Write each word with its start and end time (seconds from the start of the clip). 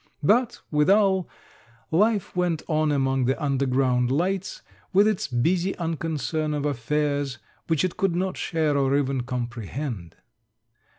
But, 0.23 0.61
withal, 0.71 1.29
life 1.91 2.35
went 2.35 2.63
on 2.67 2.91
among 2.91 3.25
the 3.25 3.39
"underground 3.39 4.09
lights," 4.09 4.63
with 4.91 5.07
its 5.07 5.27
busy 5.27 5.77
unconcern 5.77 6.55
of 6.55 6.65
affairs 6.65 7.37
which 7.67 7.83
it 7.85 7.97
could 7.97 8.15
not 8.15 8.35
share 8.35 8.75
or 8.75 8.97
even 8.97 9.21
comprehend. 9.21 10.15